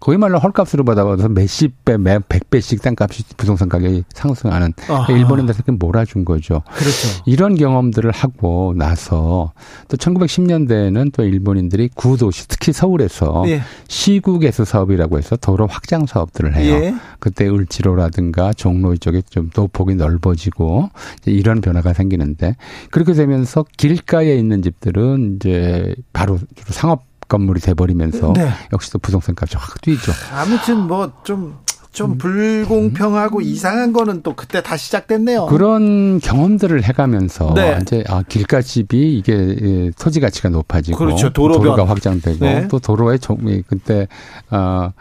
[0.00, 5.12] 거의 말로 헐값으로 받아봐서 몇십 배, 몇 백 배씩 땅값이 부동산 가격이 상승하는 아하.
[5.12, 6.62] 일본인들한테 몰아준 거죠.
[6.68, 7.22] 그렇죠.
[7.26, 9.52] 이런 경험들을 하고 나서
[9.88, 13.62] 또 1910년대에는 또 일본인들이 구도시 특히 서울에서 예.
[13.88, 16.74] 시국에서 사업이라고 해서 도로 확장 사업들을 해요.
[16.74, 16.94] 예.
[17.18, 20.90] 그때 을지로라든가 종로 이쪽에 좀 노폭이 넓어지고
[21.26, 22.56] 이런 변화가 생기는데
[22.90, 28.48] 그렇게 되면서 길가에 있는 집들은 이제 바로 상업 건물이 돼버리면서 네.
[28.72, 30.12] 역시 또 부동산 값이 확 뛰죠.
[30.34, 31.56] 아무튼 뭐좀
[31.92, 33.42] 좀 불공평하고 음.
[33.42, 35.46] 이상한 거는 또 그때 다 시작됐네요.
[35.46, 37.78] 그런 경험들을 해가면서 네.
[37.82, 41.32] 이제 아 길가 집이 이게 예, 토지 가치가 높아지고 그렇죠.
[41.32, 42.68] 도로가 확장되고 네.
[42.68, 43.38] 또 도로에 좀
[43.68, 44.06] 그때
[44.50, 44.92] 아.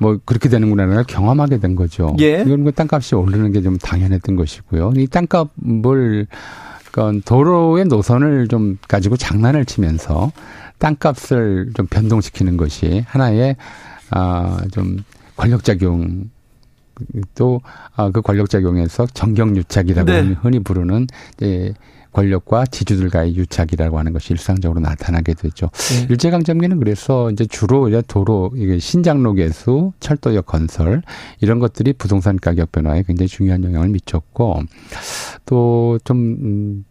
[0.00, 2.16] 뭐 그렇게 되는구나를 경험하게 된 거죠.
[2.18, 2.42] 예.
[2.44, 4.94] 이건 그 땅값이 오르는 게 좀 당연했던 것이고요.
[4.96, 6.26] 이 땅값을
[6.90, 10.32] 그러니까 도로의 노선을 좀 가지고 장난을 치면서
[10.82, 13.56] 땅값을 좀 변동시키는 것이 하나의
[14.10, 14.98] 아좀
[15.36, 16.30] 권력작용
[17.36, 17.62] 또그
[17.94, 20.34] 아, 권력작용에서 정경유착이라고 네.
[20.42, 21.72] 흔히 부르는 이제
[22.12, 25.70] 권력과 지주들과의 유착이라고 하는 것이 일상적으로 나타나게 되죠.
[25.72, 26.06] 네.
[26.10, 31.02] 일제강점기는 그래서 이제 주로 이제 도로 이게 신장로 개수, 철도역 건설
[31.40, 34.62] 이런 것들이 부동산 가격 변화에 굉장히 중요한 영향을 미쳤고
[35.46, 36.84] 또좀 음,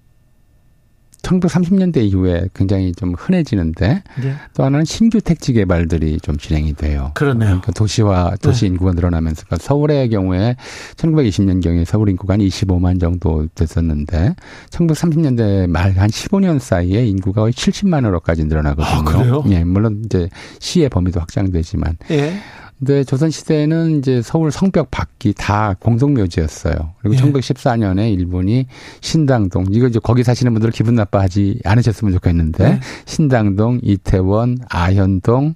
[1.21, 4.35] 1930년대 이후에 굉장히 좀 흔해지는데 네.
[4.55, 7.11] 또 하나는 신규 택지 개발들이 좀 진행이 돼요.
[7.13, 7.47] 그러네요.
[7.49, 8.67] 그러니까 도시와 도시 네.
[8.67, 10.55] 인구가 늘어나면서 그러니까 서울의 경우에
[10.95, 14.35] 1920년경에 서울 인구가 한 25만 정도 됐었는데
[14.71, 18.99] 1930년대 말 한 15년 사이에 인구가 거의 70만으로까지 늘어나거든요.
[18.99, 19.43] 아, 그래요?
[19.49, 20.29] 예, 물론 이제
[20.59, 21.97] 시의 범위도 확장되지만.
[22.11, 22.39] 예.
[22.83, 26.73] 근데 조선 시대에는 이제 서울 성벽 밖이 다 공동묘지였어요.
[26.99, 27.19] 그리고 예.
[27.19, 28.65] 1914년에 일본이
[29.01, 32.79] 신당동 이거 이제 거기 사시는 분들 기분 나빠하지 않으셨으면 좋겠는데 네.
[33.05, 35.53] 신당동, 이태원, 아현동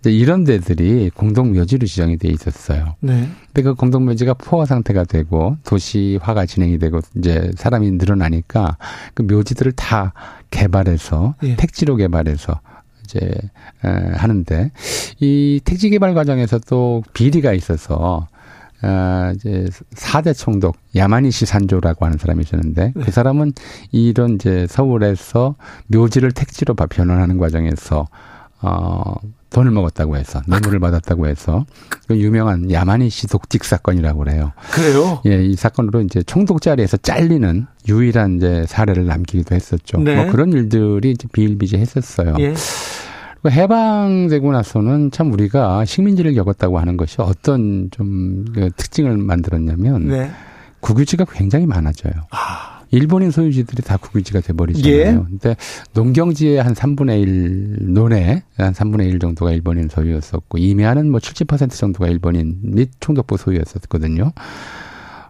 [0.00, 2.96] 이제 이런 데들이 공동묘지로 지정이 돼 있었어요.
[3.00, 3.26] 네.
[3.46, 8.76] 근데 그 공동묘지가 포화 상태가 되고 도시화가 진행이 되고 이제 사람이 늘어나니까
[9.14, 10.12] 그 묘지들을 다
[10.50, 11.56] 개발해서 예.
[11.56, 12.60] 택지로 개발해서
[13.06, 13.20] 이제
[13.84, 14.70] 에, 하는데
[15.20, 18.26] 이 택지 개발 과정에서 또 비리가 있어서
[18.82, 23.04] 아, 이제 사대 총독 야마니시 산조라고 하는 사람이 있었는데 네.
[23.04, 23.52] 그 사람은
[23.90, 25.54] 이런 이제 서울에서
[25.86, 28.06] 묘지를 택지로 변환하는 과정에서
[28.62, 29.14] 어
[29.50, 31.64] 돈을 먹었다고 해서 뇌물을 아, 받았다고 해서
[32.06, 34.52] 그 유명한 야마니시 독직 사건이라고 그래요.
[34.72, 35.22] 그래요?
[35.24, 39.98] 예, 이 사건으로 이제 총독 자리에서 잘리는 유일한 이제 사례를 남기기도 했었죠.
[40.00, 40.16] 네.
[40.16, 42.34] 뭐 그런 일들이 이제 비일비재했었어요.
[42.40, 42.54] 예.
[43.50, 50.30] 해방되고 나서는 참 우리가 식민지를 겪었다고 하는 것이 어떤 좀그 특징을 만들었냐면 네.
[50.80, 52.12] 국유지가 굉장히 많아져요.
[52.30, 52.76] 아.
[52.92, 54.96] 일본인 소유지들이 다 국유지가 돼버리잖아요.
[54.96, 55.12] 예.
[55.12, 55.56] 근데
[55.94, 62.08] 농경지의 한 3분의 1 논에 한 3분의 1 정도가 일본인 소유였었고 임야는 뭐 70% 정도가
[62.08, 64.32] 일본인 및 총독부 소유였었거든요.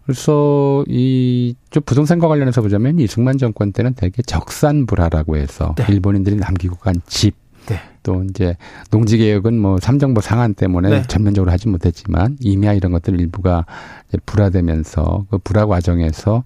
[0.05, 5.87] 그래서 이좀 부동산과 관련해서 보자면 이승만 정권 때는 되게 적산 불화라고 해서 네.
[5.89, 7.35] 일본인들이 남기고 간 집,
[7.67, 7.81] 네.
[8.03, 8.57] 또 이제
[8.91, 11.03] 농지 개혁은 뭐 삼정부 상한 때문에 네.
[11.03, 13.67] 전면적으로 하지 못했지만 임야 이런 것들 일부가
[14.25, 16.45] 불화되면서 그 불화 과정에서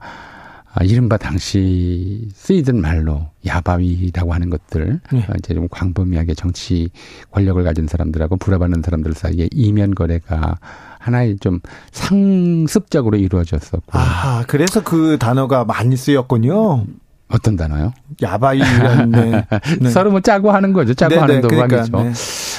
[0.72, 5.18] 아, 이른바 당시 쓰이던 말로 야바위라고 하는 것들, 네.
[5.18, 6.90] 어, 이제 좀 광범위하게 정치
[7.32, 10.58] 권력을 가진 사람들하고 불화받는 사람들 사이에 이면 거래가
[11.00, 11.58] 하나의 좀
[11.90, 13.98] 상습적으로 이루어졌었고.
[13.98, 16.86] 아, 그래서 그 단어가 많이 쓰였군요.
[17.30, 17.92] 어떤 단어요?
[18.20, 19.46] 야바위라는 네.
[19.80, 19.90] 네.
[19.90, 20.94] 서로 뭐 짜고 하는 거죠.
[20.94, 21.90] 짜고 네네, 하는 도박이죠.
[21.92, 22.12] 그러니까, 네.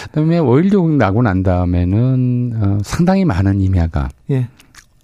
[0.05, 4.47] 그다음에 5.16 나고 난 다음에는 어, 상당히 많은 임야가 예.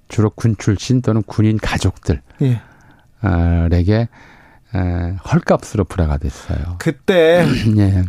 [0.08, 2.62] 주로 군 출신 또는 군인 가족들 예.
[3.72, 4.08] 에게
[5.32, 6.76] 헐값으로 불화가 됐어요.
[6.80, 7.46] 그때
[7.78, 8.04] 예.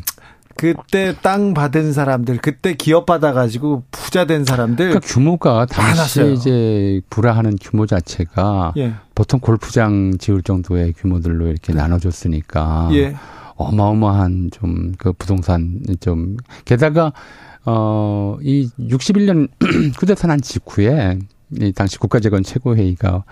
[0.59, 4.89] 그때 땅 받은 사람들, 그때 기업 받아가지고 부자 된 사람들.
[4.89, 6.33] 그러니까 규모가 당시 많았어요.
[6.33, 8.95] 이제 불화하는 규모 자체가 예.
[9.15, 11.79] 보통 골프장 지을 정도의 규모들로 이렇게 네.
[11.79, 12.91] 나눠줬으니까.
[12.93, 13.15] 예.
[13.59, 17.13] 어마어마한 좀 그 부동산 좀 게다가
[17.65, 19.49] 어이 61년
[19.99, 21.19] 쿠데타 난 직후에
[21.61, 23.25] 이 당시 국가재건 최고회의가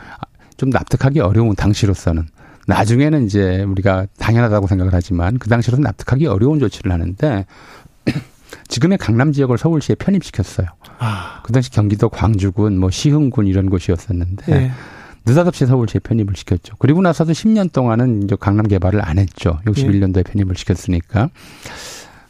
[0.56, 2.26] 좀 납득하기 어려운 당시로서는
[2.66, 7.46] 나중에는 이제 우리가 당연하다고 생각을 하지만 그 당시로는 납득하기 어려운 조치를 하는데
[8.68, 10.66] 지금의 강남 지역을 서울시에 편입시켰어요.
[10.98, 11.40] 아.
[11.42, 14.70] 그 당시 경기도 광주군, 뭐 시흥군 이런 곳이었었는데 네.
[15.24, 16.76] 느닷없이 서울시에 편입을 시켰죠.
[16.78, 19.58] 그리고 나서도 10년 동안은 이제 강남 개발을 안 했죠.
[19.66, 20.22] 61년도에 예.
[20.22, 21.30] 편입을 시켰으니까.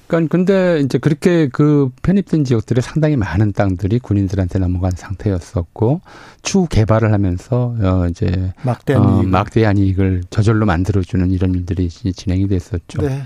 [0.06, 6.00] 그러니까 근데 이제 그렇게 그 편입된 지역들에 상당히 많은 땅들이 군인들한테 넘어간 상태였었고
[6.42, 9.28] 추후 개발을 하면서 어 이제 막대한, 어, 이익.
[9.28, 13.02] 막대한 이익을 저절로 만들어주는 이런 일들이 진행이 됐었죠.
[13.02, 13.22] 네.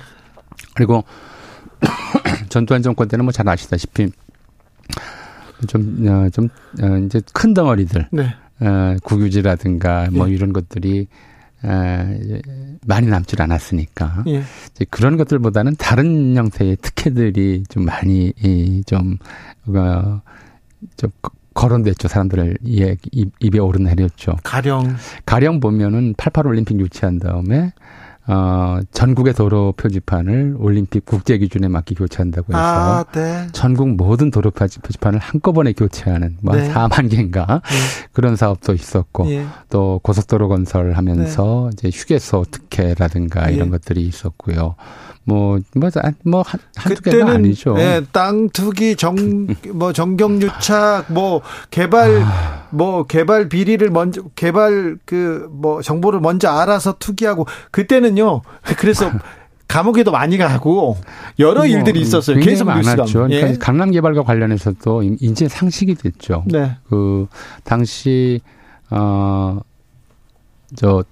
[0.74, 1.04] 그리고
[2.48, 4.10] 전두환 정권 때는 뭐 잘 아시다시피
[5.68, 6.48] 좀, 어, 좀,
[6.82, 8.08] 어, 이제 큰 덩어리들.
[8.12, 8.34] 네.
[8.60, 10.32] 어, 국유지라든가 뭐 네.
[10.32, 11.06] 이런 것들이
[11.64, 12.42] 에,
[12.86, 14.42] 많이 남질 않았으니까 예.
[14.70, 19.18] 이제 그런 것들보다는 다른 형태의 특혜들이 좀 많이 이, 좀
[19.66, 20.20] 어,
[20.96, 21.10] 좀
[21.52, 22.96] 거론됐죠 사람들을 입에,
[23.40, 24.36] 입에 오르내렸죠.
[24.42, 24.96] 가령
[25.26, 27.72] 가령 보면은 88 올림픽 유치한 다음에
[28.30, 33.48] 어, 전국의 도로 표지판을 올림픽 국제 기준에 맞게 교체한다고 해서 아, 네.
[33.50, 36.72] 전국 모든 도로 표지판을 한꺼번에 교체하는 뭐 네.
[36.72, 37.76] 4만 개인가 네.
[38.12, 39.44] 그런 사업도 있었고 예.
[39.68, 41.88] 또 고속도로 건설하면서 네.
[41.88, 43.56] 이제 휴게소 특혜라든가 예.
[43.56, 44.76] 이런 것들이 있었고요.
[45.24, 45.90] 뭐, 뭐,
[46.24, 47.74] 뭐, 한, 한두 개가 아니죠.
[47.74, 52.66] 네, 땅 투기, 정, 뭐, 정경유착, 뭐, 개발, 아.
[52.70, 58.42] 뭐, 개발 비리를 먼저, 개발 그, 뭐, 정보를 먼저 알아서 투기하고, 그때는요,
[58.78, 59.10] 그래서
[59.68, 60.96] 감옥에도 많이 가고,
[61.38, 62.40] 여러 뭐, 일들이 있었어요.
[62.40, 63.04] 계속 많았죠.
[63.12, 63.52] 그러니까 예.
[63.58, 66.44] 강남 개발과 관련해서도 인제 상식이 됐죠.
[66.46, 66.76] 네.
[66.88, 67.26] 그,
[67.62, 68.40] 당시,
[68.88, 69.60] 어,
[70.74, 71.04] 저,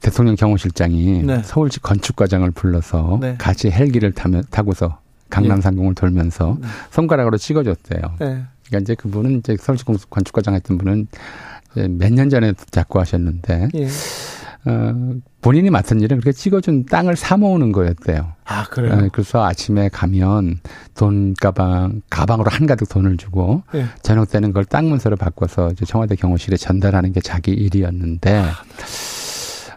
[0.00, 1.42] 대통령 경호실장이 네.
[1.44, 3.36] 서울시 건축과장을 불러서 네.
[3.38, 4.98] 같이 헬기를 타면 타고서
[5.30, 5.62] 강남 예.
[5.62, 6.66] 상공을 돌면서 네.
[6.90, 8.00] 손가락으로 찍어줬대요.
[8.20, 8.42] 네.
[8.66, 11.06] 그러니까 이제 그분은 이제 서울시 건축과장 했던 분은
[11.98, 13.88] 몇 년 전에 잡고 하셨는데 예.
[14.64, 14.94] 어,
[15.40, 18.34] 본인이 맡은 일은 그렇게 찍어준 땅을 사 모으는 거였대요.
[18.44, 18.92] 아, 그래요?
[18.92, 20.60] 어, 그래서 아침에 가면
[20.94, 23.86] 돈 가방, 가방으로 한가득 돈을 주고 예.
[24.02, 28.52] 저녁 때는 그걸 땅 문서로 바꿔서 이제 청와대 경호실에 전달하는 게 자기 일이었는데 아,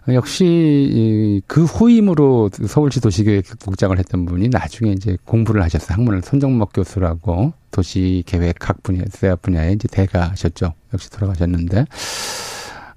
[0.09, 5.97] 역시 그 후임으로 서울시 도시계획 국장을 했던 분이 나중에 이제 공부를 하셨어요.
[5.97, 10.73] 학문을 손정목 교수라고 도시계획학 분야, 대학 분야에 이제 대가셨죠.
[10.93, 11.85] 역시 돌아가셨는데.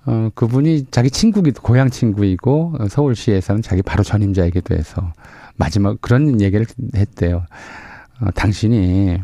[0.07, 5.12] 어, 그분이 자기 친구기, 고향 친구이고, 서울시에서는 자기 바로 전임자이기도 해서,
[5.57, 7.44] 마지막 그런 얘기를 했대요.
[8.21, 9.18] 어, 당신이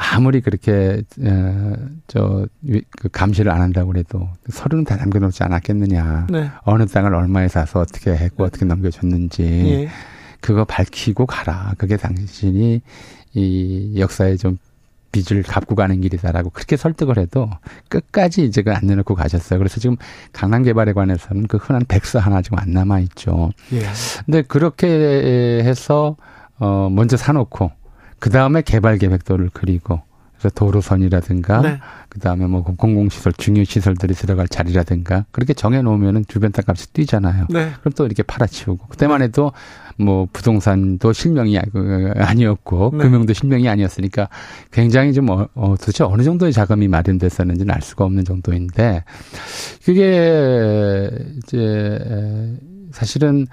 [0.00, 1.74] 아무리 그렇게 어,
[2.06, 6.28] 저그 감시를 안 한다고 그래도 서류는 다 남겨놓지 않았겠느냐.
[6.30, 6.50] 네.
[6.62, 9.88] 어느 땅을 얼마에 사서 어떻게 했고 어떻게 넘겨줬는지 예.
[10.40, 11.74] 그거 밝히고 가라.
[11.76, 12.80] 그게 당신이
[13.34, 14.56] 이 역사에 좀
[15.12, 17.50] 빚을 갚고 가는 길이다라고 그렇게 설득을 해도
[17.88, 19.58] 끝까지 이제 그안 내놓고 가셨어요.
[19.58, 19.96] 그래서 지금
[20.32, 23.50] 강남 개발에 관해서는 그 흔한 백서 하나 지금 안 남아 있죠.
[23.74, 23.82] 예.
[24.24, 26.16] 근데 그렇게 해서
[26.58, 27.70] 어 먼저 사놓고
[28.20, 30.00] 그 다음에 개발 계획도를 그리고
[30.38, 31.78] 그래서 도로선이라든가 네.
[32.08, 37.46] 그다음에 뭐 공공시설 중요 시설들이 들어갈 자리라든가 그렇게 정해 놓으면은 주변 땅값이 뛰잖아요.
[37.50, 37.72] 네.
[37.80, 39.52] 그럼 또 이렇게 팔아치우고 그때만 해도
[39.98, 41.58] 뭐 부동산도 실명이
[42.16, 42.98] 아니었고 네.
[43.02, 44.30] 금융도 실명이 아니었으니까
[44.70, 49.04] 굉장히 좀 어, 어, 도대체 어느 정도의 자금이 마련됐었는지는 알 수가 없는 정도인데
[49.84, 52.56] 그게 이제
[52.92, 53.46] 사실은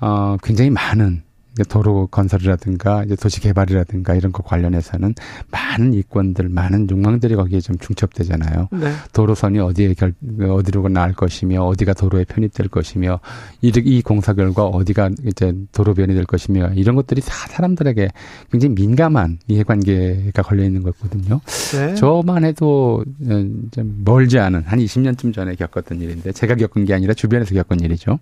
[0.00, 1.22] 어 굉장히 많은
[1.68, 5.14] 도로 건설이라든가 이제 도시 개발이라든가 이런 거 관련해서는
[5.50, 8.68] 많은 이권들, 많은 욕망들이 거기에 좀 중첩되잖아요.
[8.72, 8.92] 네.
[9.12, 13.20] 도로선이 어디에 결, 어디로 나갈 것이며 어디가 도로에 편입될 것이며
[13.62, 18.08] 이, 이 공사 결과 어디가 이제 도로변이 될 것이며 이런 것들이 다 사람들에게
[18.50, 21.40] 굉장히 민감한 이해관계가 걸려 있는 거거든요.
[21.72, 21.94] 네.
[21.94, 27.14] 저만 해도 어, 좀 멀지 않은 한 20년쯤 전에 겪었던 일인데 제가 겪은 게 아니라
[27.14, 28.18] 주변에서 겪은 일이죠.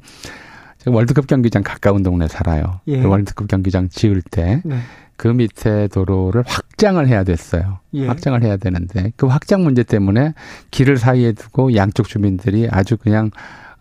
[0.78, 2.80] 제가 월드컵 경기장 가까운 동네 살아요.
[2.86, 3.00] 예.
[3.00, 4.78] 그 월드컵 경기장 지을 때그 네.
[5.16, 7.80] 그 밑에 도로를 확장을 해야 됐어요.
[7.94, 8.06] 예.
[8.06, 10.34] 확장을 해야 되는데 그 확장 문제 때문에
[10.70, 13.30] 길을 사이에 두고 양쪽 주민들이 아주 그냥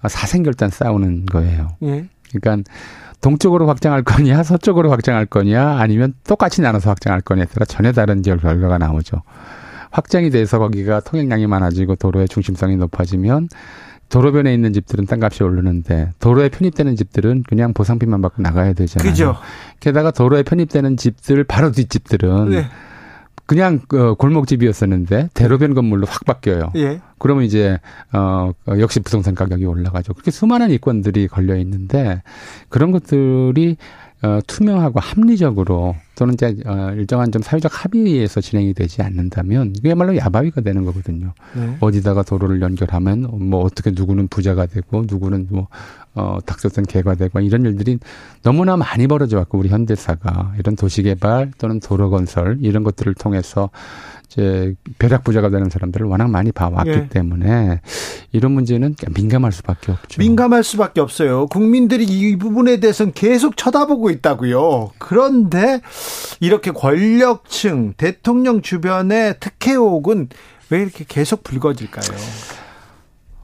[0.07, 1.69] 사생결단 싸우는 거예요.
[1.83, 2.07] 예.
[2.31, 2.69] 그러니까
[3.21, 8.41] 동쪽으로 확장할 거냐, 서쪽으로 확장할 거냐, 아니면 똑같이 나눠서 확장할 거냐에 따라 전혀 다른 지역
[8.41, 9.23] 결과가 나오죠.
[9.91, 13.47] 확장이 돼서 거기가 통행량이 많아지고 도로의 중심성이 높아지면
[14.10, 19.10] 도로변에 있는 집들은 땅값이 오르는데 도로에 편입되는 집들은 그냥 보상비만 받고 나가야 되잖아요.
[19.10, 19.36] 그죠.
[19.80, 22.65] 게다가 도로에 편입되는 집들 바로 뒷집들은 네.
[23.48, 26.72] 그냥 그 골목집이었었는데 대로변 건물로 확 바뀌어요.
[26.76, 27.00] 예.
[27.17, 27.80] 그러면 이제
[28.12, 30.13] 어 역시 부동산 가격이 올라가죠.
[30.13, 32.22] 그렇게 수많은 이권들이 걸려 있는데
[32.67, 33.78] 그런 것들이
[34.23, 40.62] 어, 투명하고 합리적으로 또는 이제 어, 일정한 좀 사회적 합의에서 진행이 되지 않는다면 이게말로 야바위가
[40.62, 41.34] 되는 거거든요.
[41.56, 41.77] 네.
[41.80, 45.67] 어디다가 도로를 연결하면 뭐 어떻게 누구는 부자가 되고 누구는 뭐
[46.15, 47.99] 어, 닥쳤던 개가 되고 이런 일들이
[48.41, 53.69] 너무나 많이 벌어져 왔고 우리 현대사가 이런 도시개발 또는 도로 건설 이런 것들을 통해서
[54.27, 57.07] 이제 벼락 부자가 되는 사람들을 워낙 많이 봐왔기 예.
[57.07, 57.81] 때문에
[58.31, 60.19] 이런 문제는 민감할 수밖에 없죠.
[60.19, 61.47] 민감할 수밖에 없어요.
[61.47, 64.91] 국민들이 이 부분에 대해서는 계속 쳐다보고 있다고요.
[64.97, 65.81] 그런데
[66.39, 70.29] 이렇게 권력층, 대통령 주변의 특혜옥은
[70.69, 72.17] 왜 이렇게 계속 불거질까요?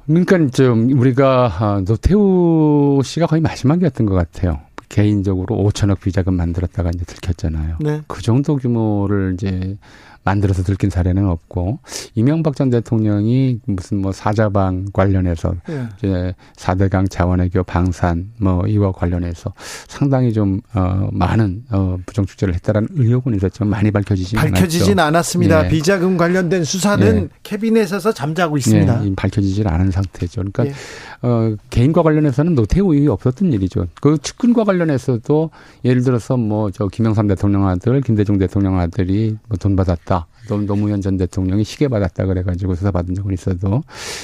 [0.05, 4.59] 그러니까 좀 우리가 아, 노태우 씨가 거의 마지막이었던 것 같아요.
[4.89, 7.77] 개인적으로 5천억 비자금 만들었다가 이제 들켰잖아요.
[7.79, 8.01] 네.
[8.07, 9.77] 그 정도 규모를 이제
[10.23, 11.79] 만들어서 들킨 사례는 없고
[12.15, 15.87] 이명박 전 대통령이 무슨 뭐 사자방 관련해서 예.
[15.97, 19.53] 이제 사대강 자원외교 방산 뭐 이와 관련해서
[19.87, 25.07] 상당히 좀 어 많은 어 부정 축제를 했다라는 의혹은 있었지만 많이 밝혀지진 밝혀지진 않았죠.
[25.07, 25.65] 않았습니다.
[25.65, 25.69] 예.
[25.69, 27.27] 비자금 관련된 수사는 예.
[27.43, 29.05] 캐비넷에서 잠자고 있습니다.
[29.05, 29.13] 예.
[29.15, 30.43] 밝혀지질 않은 상태죠.
[30.51, 30.73] 그러니까 예.
[31.21, 33.87] 어 개인과 관련해서는 노태우 이후 없었던 일이죠.
[34.01, 35.49] 그 측근과 관련해서도
[35.85, 40.12] 예를 들어서 뭐 저 김영삼 대통령 아들, 김대중 대통령 아들이 뭐 돈 받았다.
[40.47, 43.83] 노무현 전 대통령이 시계 받았다 그래가지고 수사받은 적은 있어도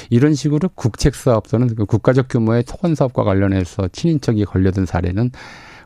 [0.09, 5.31] 이런 식으로 국책 사업 또는 그 국가적 규모의 토건 사업과 관련해서 친인척이 걸려든 사례는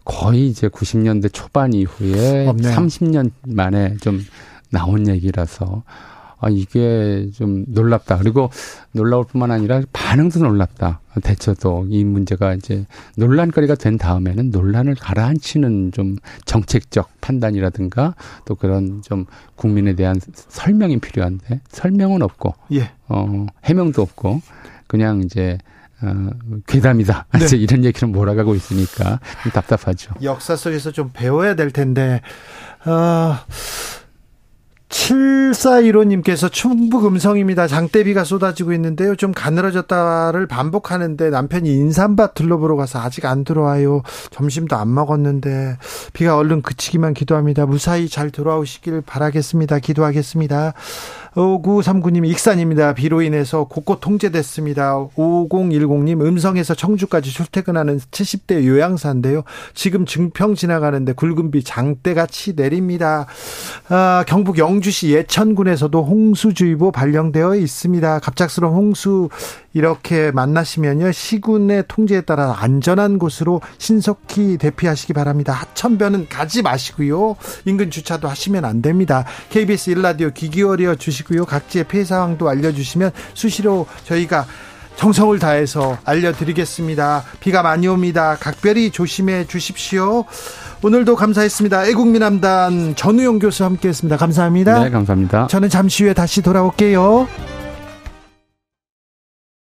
[0.06, 2.76] 거의 이제 90년대 초반 이후에 없네요.
[2.76, 4.22] 30년 만에 좀
[4.70, 5.84] 나온 얘기라서
[6.44, 8.18] 아, 이게 좀 놀랍다.
[8.18, 8.50] 그리고
[8.92, 11.00] 놀라울 뿐만 아니라 반응도 놀랍다.
[11.22, 19.26] 대처도 이 문제가 이제 논란거리가 된 다음에는 논란을 가라앉히는 좀 정책적 판단이라든가 또 그런 좀
[19.56, 22.92] 국민에 대한 설명이 필요한데 설명은 없고, 예.
[23.08, 24.42] 어, 해명도 없고,
[24.88, 25.58] 그냥 이제
[26.02, 26.30] 어,
[26.68, 27.28] 괴담이다.
[27.40, 27.58] 네.
[27.58, 30.14] 이런 얘기를 몰아가고 있으니까 좀 답답하죠.
[30.22, 32.22] 역사 속에서 좀 배워야 될 텐데,
[32.86, 33.38] 어,
[35.54, 37.68] 7415님께서 충북 음성입니다.
[37.68, 39.16] 장대비가 쏟아지고 있는데요.
[39.16, 44.02] 좀 가늘어졌다를 반복하는데 남편이 인삼밭 둘러보러 가서 아직 안 들어와요.
[44.32, 45.78] 점심도 안 먹었는데
[46.14, 47.66] 비가 얼른 그치기만 기도합니다.
[47.66, 49.80] 무사히 잘 돌아오시길 바라겠습니다.
[49.80, 50.74] 기도하겠습니다.
[51.36, 52.94] 5939님 익산입니다.
[52.94, 55.08] 비로 인해서 곳곳 통제됐습니다.
[55.16, 59.44] 5010님 음성에서 청주까지 출퇴근하는 70대 요양사인데요.
[59.74, 63.26] 지금 증평 지나가는데 굵은 비 장대같이 내립니다.
[63.90, 68.20] 아, 경북 영주시 예천군에서도 홍수주의보 발령되어 있습니다.
[68.20, 69.30] 갑작스러운 홍수
[69.74, 71.12] 이렇게 만나시면요.
[71.12, 75.54] 시군의 통제에 따라 안전한 곳으로 신속히 대피하시기 바랍니다.
[75.54, 77.36] 하천변은 가지 마시고요.
[77.66, 79.26] 인근 주차도 하시면 안 됩니다.
[79.50, 81.46] KBS 일라디오 귀 기울여 주시고요.
[81.46, 84.46] 각지의 피해 상황도 알려주시면 수시로 저희가
[84.96, 87.24] 정성을 다해서 알려드리겠습니다.
[87.40, 88.38] 비가 많이 옵니다.
[88.40, 90.26] 각별히 조심해 주십시오.
[90.84, 91.88] 오늘도 감사했습니다.
[91.88, 94.18] 애국민함단 전우용 교수 함께했습니다.
[94.18, 94.84] 감사합니다.
[94.84, 95.48] 네, 감사합니다.
[95.48, 97.28] 저는 잠시 후에 다시 돌아올게요.